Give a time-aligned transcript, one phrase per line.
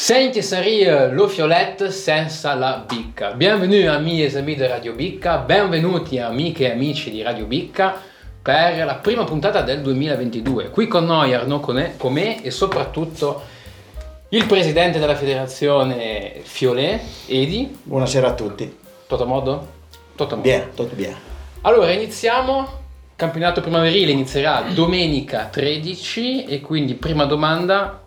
[0.00, 3.32] Senti serie lo Fiolet senza la bicca.
[3.32, 8.00] Bienvenue amici e amiche di Radio Bicca, benvenuti amiche e amici di Radio Bicca
[8.40, 10.70] per la prima puntata del 2022.
[10.70, 13.42] Qui con noi Arnaud Comè e soprattutto
[14.28, 17.80] il presidente della federazione Fiolet, Edi.
[17.82, 18.72] Buonasera a tutti.
[19.04, 19.66] Tutto a modo?
[20.14, 20.48] Tutto a modo.
[20.48, 21.16] Bien, tutto bien.
[21.62, 22.76] Allora iniziamo.
[23.16, 28.06] Campionato primaverile inizierà domenica 13 e quindi prima domanda,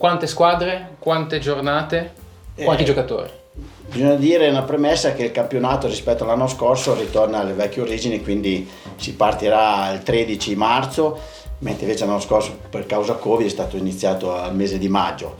[0.00, 2.12] quante squadre, quante giornate,
[2.54, 3.28] quanti eh, giocatori?
[3.86, 8.66] Bisogna dire una premessa che il campionato rispetto all'anno scorso ritorna alle vecchie origini, quindi
[8.96, 11.20] si partirà il 13 marzo,
[11.58, 15.36] mentre invece l'anno scorso per causa Covid è stato iniziato al mese di maggio.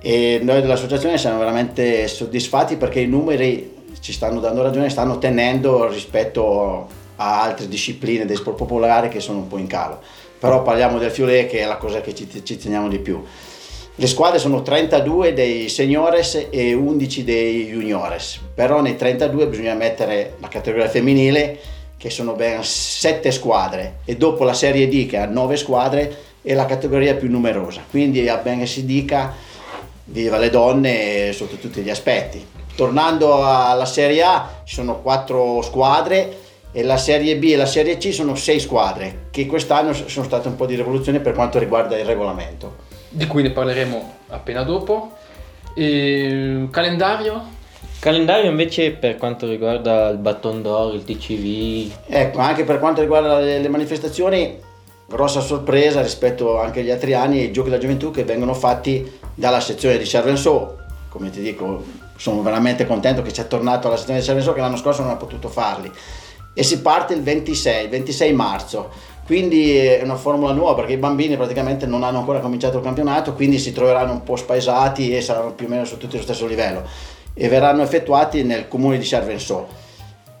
[0.00, 5.86] E noi dell'associazione siamo veramente soddisfatti perché i numeri ci stanno dando ragione, stanno tenendo
[5.86, 10.00] rispetto a altre discipline del sport popolare che sono un po' in calo.
[10.40, 13.24] Però parliamo del Fiore che è la cosa che ci, ci teniamo di più.
[13.96, 20.36] Le squadre sono 32 dei seniores e 11 dei juniores, però nei 32 bisogna mettere
[20.40, 21.60] la categoria femminile
[21.98, 26.54] che sono ben 7 squadre e dopo la Serie D che ha 9 squadre è
[26.54, 29.34] la categoria più numerosa, quindi a ben si dica
[30.04, 32.42] viva le donne sotto tutti gli aspetti.
[32.74, 36.36] Tornando alla Serie A ci sono 4 squadre
[36.72, 40.48] e la Serie B e la Serie C sono 6 squadre che quest'anno sono state
[40.48, 45.12] un po' di rivoluzione per quanto riguarda il regolamento di cui ne parleremo appena dopo.
[45.74, 47.60] E, calendario?
[47.98, 51.92] Calendario invece per quanto riguarda il Baton d'Oro, il TCV.
[52.06, 54.58] Ecco, anche per quanto riguarda le, le manifestazioni,
[55.06, 59.60] grossa sorpresa rispetto anche agli altri anni ai giochi della gioventù che vengono fatti dalla
[59.60, 60.78] sezione di Cervenceau.
[61.08, 61.84] Come ti dico,
[62.16, 65.16] sono veramente contento che sia tornato alla sezione di Cervenceau che l'anno scorso non ha
[65.16, 65.90] potuto farli.
[66.54, 68.90] E si parte il 26, 26 marzo
[69.24, 73.34] quindi è una formula nuova perché i bambini praticamente non hanno ancora cominciato il campionato,
[73.34, 76.46] quindi si troveranno un po' spaesati e saranno più o meno su tutti lo stesso
[76.46, 76.82] livello
[77.34, 79.66] e verranno effettuati nel comune di Cervensò.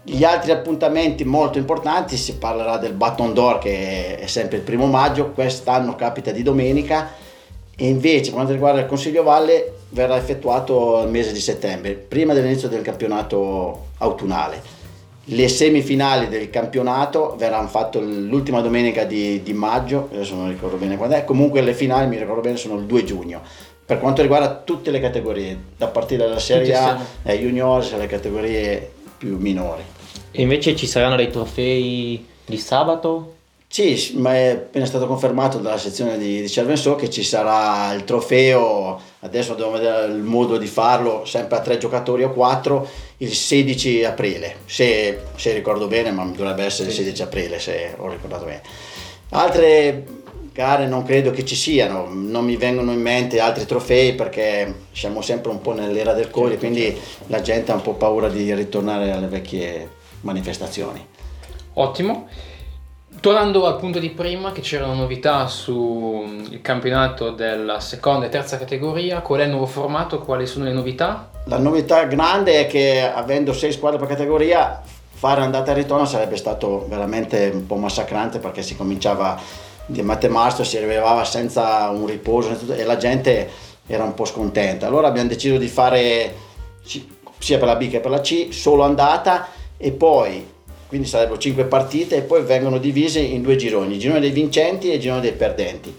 [0.02, 4.86] Gli altri appuntamenti molto importanti si parlerà del Baton d'Or che è sempre il primo
[4.86, 7.10] maggio, quest'anno capita di domenica
[7.76, 12.34] e invece per quanto riguarda il Consiglio Valle verrà effettuato il mese di settembre, prima
[12.34, 14.81] dell'inizio del campionato autunnale
[15.26, 20.96] le semifinali del campionato verranno fatte l'ultima domenica di, di, maggio, adesso non ricordo bene
[20.96, 23.40] quando è, comunque le finali mi ricordo bene sono il 2 giugno.
[23.84, 28.90] Per quanto riguarda tutte le categorie, da partire dalla Serie A, ai juniors alle categorie
[29.18, 29.82] più minori.
[30.30, 33.34] E invece ci saranno dei trofei di sabato?
[33.72, 38.04] Sì, ma è appena stato confermato dalla sezione di, di Cervenceau che ci sarà il
[38.04, 43.32] trofeo, adesso dobbiamo vedere il modo di farlo, sempre a tre giocatori o quattro, il
[43.32, 48.44] 16 aprile, se, se ricordo bene, ma dovrebbe essere il 16 aprile se ho ricordato
[48.44, 48.60] bene.
[49.30, 50.04] Altre
[50.52, 55.22] gare non credo che ci siano, non mi vengono in mente altri trofei perché siamo
[55.22, 57.24] sempre un po' nell'era del Covid, certo, quindi certo.
[57.28, 59.88] la gente ha un po' paura di ritornare alle vecchie
[60.20, 61.02] manifestazioni.
[61.72, 62.28] Ottimo.
[63.22, 69.20] Tornando al punto di prima, che c'erano novità sul campionato della seconda e terza categoria,
[69.20, 71.30] qual è il nuovo formato, quali sono le novità?
[71.44, 76.36] La novità grande è che avendo sei squadre per categoria, fare andata e ritorno sarebbe
[76.36, 79.40] stato veramente un po' massacrante perché si cominciava
[79.86, 83.48] di Marzo, si arrivava senza un riposo e la gente
[83.86, 84.88] era un po' scontenta.
[84.88, 86.34] Allora abbiamo deciso di fare
[86.82, 89.46] sia per la B che per la C solo andata
[89.76, 90.51] e poi
[90.92, 94.90] quindi sarebbero 5 partite e poi vengono divise in due gironi, il girone dei vincenti
[94.90, 95.96] e il girone dei perdenti.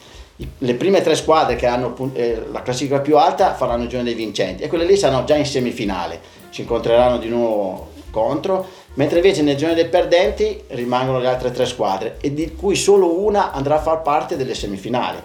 [0.60, 4.14] Le prime tre squadre che hanno eh, la classifica più alta faranno il girone dei
[4.14, 6.20] vincenti e quelle lì saranno già in semifinale,
[6.52, 11.66] si incontreranno di nuovo contro, mentre invece nel girone dei perdenti rimangono le altre tre
[11.66, 15.18] squadre e di cui solo una andrà a far parte delle semifinali,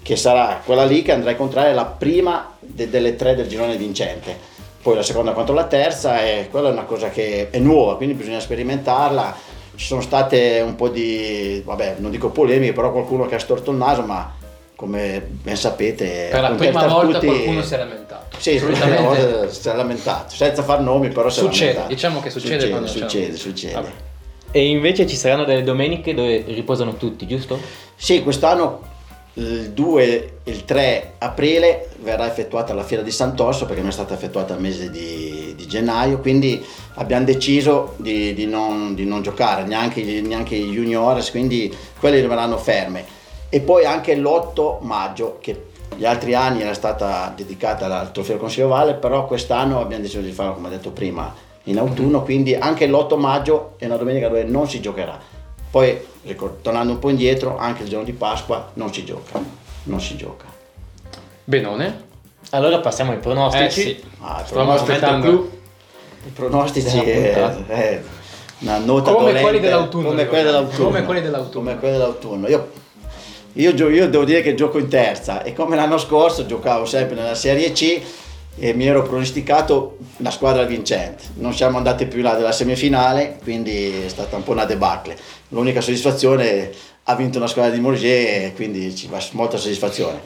[0.00, 3.76] che sarà quella lì che andrà a incontrare la prima de- delle tre del girone
[3.76, 7.96] vincente poi la seconda contro la terza e quella è una cosa che è nuova,
[7.96, 9.36] quindi bisogna sperimentarla.
[9.76, 13.70] Ci sono state un po' di, vabbè, non dico polemiche, però qualcuno che ha storto
[13.70, 14.36] il naso, ma
[14.74, 16.28] come ben sapete...
[16.30, 17.26] Per la prima volta tutti...
[17.26, 18.36] qualcuno si è lamentato.
[18.38, 21.74] Sì, per la prima volta si è lamentato, senza far nomi, però si succede, è
[21.74, 21.94] lamentato.
[21.94, 23.74] Diciamo che succede, succede Succede, succede.
[23.74, 23.90] Vabbè.
[24.52, 27.58] E invece ci saranno delle domeniche dove riposano tutti, giusto?
[27.94, 28.80] Sì, quest'anno
[29.34, 33.92] il 2 e il 3 aprile verrà effettuata la fiera di Sant'Orso perché non è
[33.92, 39.22] stata effettuata al mese di, di gennaio, quindi abbiamo deciso di, di, non, di non,
[39.22, 43.18] giocare neanche, neanche i juniores, quindi quelle rimarranno ferme.
[43.48, 48.68] E poi anche l'8 maggio, che gli altri anni era stata dedicata al trofeo Consiglio
[48.68, 51.32] Valle, però quest'anno abbiamo deciso di farlo, come detto prima,
[51.64, 55.38] in autunno, quindi anche l'8 maggio è una domenica dove non si giocherà
[55.70, 55.98] poi,
[56.62, 59.40] tornando un po' indietro, anche il giorno di Pasqua non si gioca,
[59.84, 60.46] non si gioca.
[61.44, 62.08] Benone.
[62.50, 63.64] Allora passiamo ai pronostici.
[63.64, 65.58] Eh sì, Ah, pronostici-.
[66.26, 67.72] I pronostici Della è, puntata.
[67.72, 68.02] è
[68.58, 70.58] una nota Come dolente, quelli dell'autunno, come quelli ricordiamo.
[70.66, 71.64] dell'autunno Come quelli dell'autunno.
[71.64, 72.48] Come quelli dell'autunno.
[72.48, 72.70] Io,
[73.54, 77.34] io, io devo dire che gioco in terza e come l'anno scorso giocavo sempre nella
[77.34, 78.00] Serie C
[78.56, 81.24] e mi ero pronosticato la squadra vincente.
[81.34, 85.16] Non siamo andati più là della semifinale, quindi è stata un po' una debacle.
[85.48, 86.70] L'unica soddisfazione
[87.04, 90.20] ha vinto una squadra di Morgier e quindi ci va molta soddisfazione.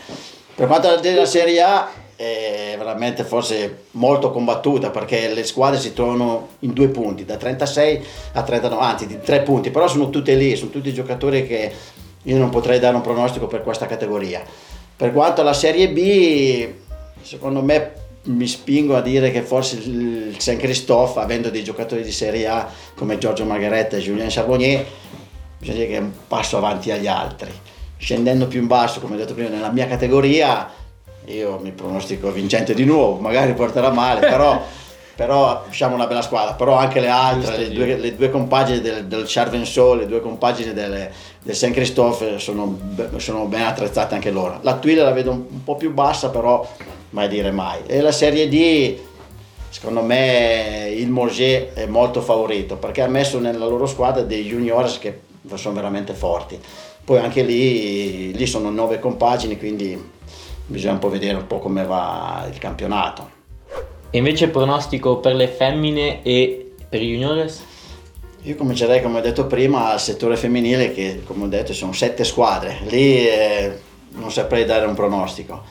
[0.54, 5.92] Per quanto riguarda la Serie A è veramente forse molto combattuta perché le squadre si
[5.92, 10.34] trovano in due punti, da 36 a 39, anzi di tre punti, però sono tutte
[10.34, 11.72] lì, sono tutti giocatori che
[12.22, 14.42] io non potrei dare un pronostico per questa categoria.
[14.96, 16.68] Per quanto alla Serie B,
[17.22, 17.92] secondo me
[18.24, 22.68] mi spingo a dire che forse il San Christophe, avendo dei giocatori di Serie A
[22.94, 24.84] come Giorgio Margheretta e Julien Charbonnier,
[25.58, 27.50] bisogna dire che è un passo avanti agli altri.
[27.96, 30.70] Scendendo più in basso, come ho detto prima, nella mia categoria,
[31.26, 34.62] io mi pronostico vincente di nuovo, magari porterà male, però,
[35.14, 39.04] però siamo una bella squadra, però anche le altre, le due, le due compagini del,
[39.06, 41.10] del Charvenceau, le due compagini del,
[41.42, 42.78] del Saint Christophe sono,
[43.16, 44.60] sono ben attrezzate anche loro.
[44.62, 46.66] La Tuile la vedo un po' più bassa, però
[47.14, 47.80] mai dire mai.
[47.86, 48.98] E la Serie D,
[49.70, 54.98] secondo me il Morger è molto favorito perché ha messo nella loro squadra dei juniors
[54.98, 55.20] che
[55.54, 56.58] sono veramente forti.
[57.04, 60.10] Poi anche lì, lì sono nove compagini, quindi
[60.66, 63.30] bisogna un po' vedere un po' come va il campionato.
[64.10, 67.62] E invece pronostico per le femmine e per i juniores?
[68.42, 72.24] Io comincerei, come ho detto prima, al settore femminile che, come ho detto, sono sette
[72.24, 72.78] squadre.
[72.88, 73.78] Lì eh,
[74.12, 75.62] non saprei dare un pronostico.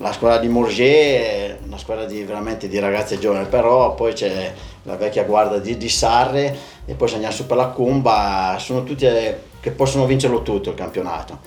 [0.00, 4.52] La squadra di Morger è una squadra di, veramente di ragazze giovani, però poi c'è
[4.84, 6.56] la vecchia guardia di, di Sarre
[6.86, 10.70] e poi se andiamo su per la Cumba, sono tutti eh, che possono vincerlo tutto
[10.70, 11.40] il campionato.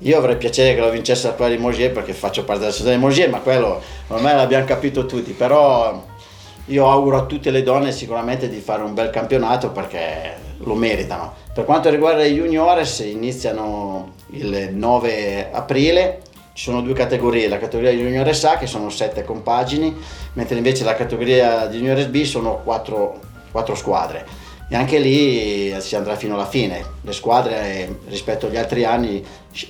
[0.00, 2.92] Io avrei piacere che lo vincesse la squadra di Morgier perché faccio parte della società
[2.92, 6.00] di Morgier, ma quello ormai l'abbiamo capito tutti, però
[6.66, 11.34] io auguro a tutte le donne sicuramente di fare un bel campionato perché lo meritano.
[11.52, 16.20] Per quanto riguarda i juniores iniziano il 9 aprile,
[16.56, 19.94] ci sono due categorie, la categoria di juniores A che sono sette compagini,
[20.32, 23.20] mentre invece la categoria di juniores B sono quattro,
[23.50, 24.24] quattro squadre
[24.66, 26.82] e anche lì si andrà fino alla fine.
[27.02, 29.22] Le squadre eh, rispetto agli altri anni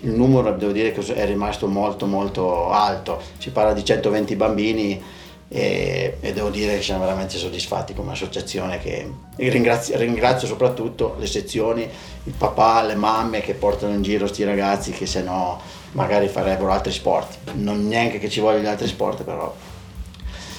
[0.02, 5.02] il numero devo dire che è rimasto molto molto alto, si parla di 120 bambini
[5.48, 11.26] e, e devo dire che siamo veramente soddisfatti come associazione che ringrazio, ringrazio soprattutto le
[11.26, 11.88] sezioni,
[12.24, 15.60] il papà, le mamme che portano in giro questi ragazzi che se no
[15.92, 19.54] magari farebbero altri sport, non neanche che ci vogliono gli altri sport però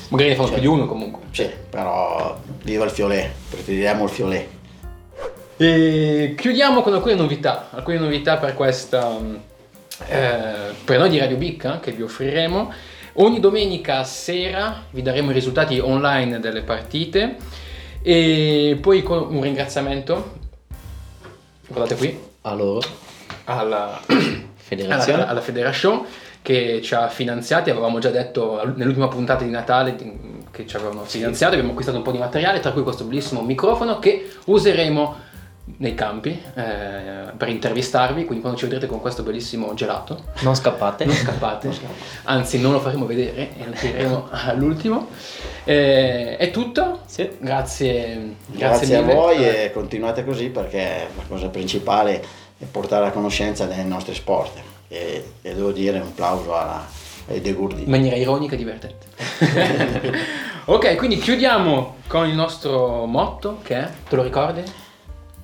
[0.09, 1.23] Magari ne fanno più di uno comunque.
[1.31, 4.47] sì, però viva il fiolet, preferiremo il fiolet.
[5.57, 9.39] E chiudiamo con alcune novità, alcune novità per questa mh,
[10.07, 12.71] eh, per noi di Radio Bicca che vi offriremo.
[13.19, 17.37] Ogni domenica sera vi daremo i risultati online delle partite
[18.03, 20.35] e poi con un ringraziamento,
[21.67, 22.87] guardate qui, A loro.
[23.45, 23.99] alla,
[24.55, 25.21] Federazione.
[25.21, 26.05] alla, alla Federation
[26.43, 29.95] che ci ha finanziati, avevamo già detto nell'ultima puntata di Natale
[30.51, 33.97] che ci avevano finanziato, abbiamo acquistato un po' di materiale, tra cui questo bellissimo microfono
[33.97, 35.15] che useremo
[35.79, 41.05] nei campi eh, per intervistarvi, quindi quando ci vedrete con questo bellissimo gelato, Non scappate.
[41.05, 41.69] non scappate,
[42.23, 45.07] anzi non lo faremo vedere e lo tireremo all'ultimo.
[45.65, 47.29] Eh, è tutto, Sì.
[47.39, 49.13] grazie, Grazie, a mille.
[49.13, 52.23] voi Eh, e continuate così perché la cosa principale
[52.57, 56.83] è portare a conoscenza dei nostri sport e, e devo dire un plauso alla,
[57.29, 57.83] ai De Gurdi.
[57.83, 59.05] in maniera ironica e divertente.
[60.65, 64.63] ok, quindi chiudiamo con il nostro motto che è, te lo ricordi?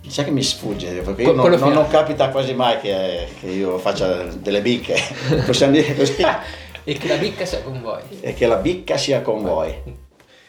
[0.07, 4.23] Sai che mi sfugge perché non, non, non capita quasi mai che, che io faccia
[4.25, 4.95] delle bicche,
[5.45, 6.23] possiamo dire così,
[6.85, 8.01] E che la bicca sia con voi.
[8.19, 9.73] e che la bicca sia con voi.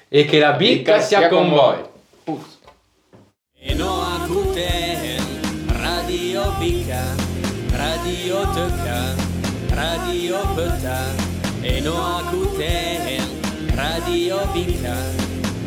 [0.09, 1.77] E che la bicca sia con voi.
[2.25, 2.43] Puzz.
[3.61, 5.17] Eno akuten
[5.81, 7.03] Radio Bika
[7.71, 9.15] Radio Teka
[9.71, 11.01] Radio Beta
[11.63, 13.41] Eno akuten
[13.75, 14.95] Radio Bika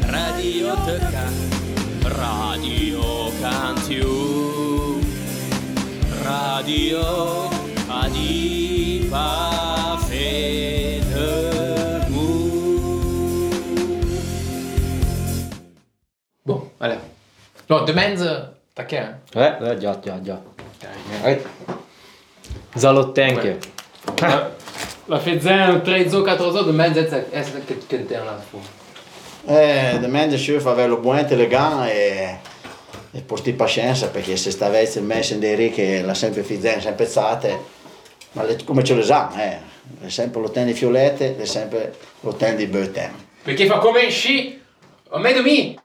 [0.01, 1.56] Radio Teka
[2.17, 4.99] Radio Cantiu
[6.25, 7.05] Radio
[7.87, 9.27] Adipa
[16.45, 16.97] Bon, allez.
[17.69, 18.23] No, de menz,
[18.73, 19.03] t'as Eh,
[19.35, 20.41] eh, già, già, già.
[21.23, 21.41] Eh.
[22.75, 23.59] Zalottenche.
[24.21, 24.49] La,
[25.07, 28.59] la faisaient 13 ou 14 de menz, est-ce que tu étais là fou?
[29.49, 32.37] Eh, de mente ci fa avere buon elegante e,
[33.13, 37.57] e porti pazienza perché se stavesse messo in dei che la sempre fizzen, sempre pezzate,
[38.33, 39.57] ma le- come ce le sa, eh.
[40.05, 43.13] è sempre l'hotel di Fiolette, è sempre l'hotel di Beutem.
[43.41, 44.61] Perché fa come sci,
[45.11, 45.79] o meglio mi.